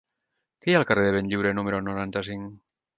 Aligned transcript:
Què 0.63 0.71
hi 0.71 0.75
ha 0.77 0.79
al 0.79 0.87
carrer 0.93 1.05
de 1.09 1.13
Benlliure 1.19 1.55
número 1.61 1.85
noranta-cinc? 1.87 2.63